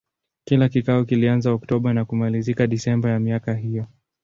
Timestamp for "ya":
3.09-3.19